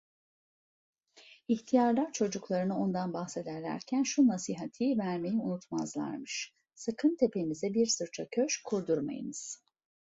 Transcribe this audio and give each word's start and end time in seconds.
İhtiyarlar 1.47 2.11
çocuklarına 2.13 2.79
ondan 2.79 3.13
bahsederlerken, 3.13 4.03
şu 4.03 4.27
nasihati 4.27 4.97
vermeyi 4.97 5.39
unutmazlarmış: 5.39 6.53
"Sakın 6.75 7.15
tepenize 7.19 7.73
bir 7.73 7.85
sırça 7.85 8.29
köşk 8.29 8.63
kurdurmayınız." 8.65 9.63